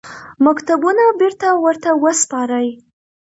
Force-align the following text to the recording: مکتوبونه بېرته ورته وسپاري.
مکتوبونه 0.45 1.03
بېرته 1.19 1.47
ورته 1.63 1.89
وسپاري. 2.03 2.67